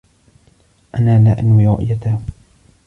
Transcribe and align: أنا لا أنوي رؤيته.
أنا 0.95 1.23
لا 1.23 1.39
أنوي 1.39 1.67
رؤيته. 1.67 2.21